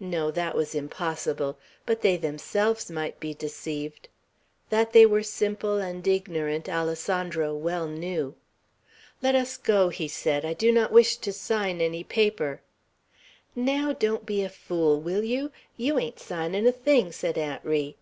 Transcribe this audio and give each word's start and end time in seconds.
No; 0.00 0.30
that 0.30 0.54
was 0.54 0.74
impossible. 0.74 1.58
But 1.84 2.00
they 2.00 2.16
themselves 2.16 2.90
might 2.90 3.20
be 3.20 3.34
deceived. 3.34 4.08
That 4.70 4.94
they 4.94 5.04
were 5.04 5.22
simple 5.22 5.76
and 5.76 6.06
ignorant, 6.08 6.70
Alessandro 6.70 7.54
well 7.54 7.86
knew. 7.86 8.34
"Let 9.20 9.34
us 9.34 9.58
go!" 9.58 9.90
he 9.90 10.08
said. 10.08 10.42
"I 10.42 10.54
do 10.54 10.72
not 10.72 10.90
wish 10.90 11.18
to 11.18 11.34
sign 11.34 11.82
any 11.82 12.02
paper." 12.02 12.62
"Naow 13.54 13.92
don't 13.92 14.24
be 14.24 14.42
a 14.42 14.48
fool, 14.48 14.98
will 15.02 15.20
yeow? 15.22 15.50
Yeow 15.76 15.98
ain't 16.00 16.18
signin' 16.18 16.66
a 16.66 16.72
thing!" 16.72 17.12
said 17.12 17.36
Aunt 17.36 17.62
Ri. 17.62 17.96